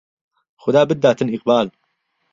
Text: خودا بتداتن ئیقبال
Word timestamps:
خودا 0.61 0.81
بتداتن 0.89 1.27
ئیقبال 1.29 1.67